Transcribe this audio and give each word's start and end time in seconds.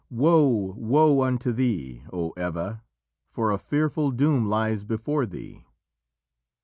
Woe, 0.09 0.73
woe 0.75 1.21
unto 1.21 1.51
thee, 1.51 2.01
O 2.11 2.31
Eva, 2.35 2.81
for 3.27 3.51
a 3.51 3.59
fearful 3.59 4.09
doom 4.09 4.47
lies 4.47 4.83
before 4.83 5.27
thee!" 5.27 5.67